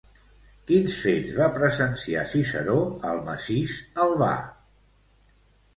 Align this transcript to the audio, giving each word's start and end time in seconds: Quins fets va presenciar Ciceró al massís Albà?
Quins 0.69 0.95
fets 1.03 1.33
va 1.41 1.49
presenciar 1.57 2.25
Ciceró 2.33 2.81
al 3.11 3.23
massís 3.31 3.79
Albà? 4.09 4.35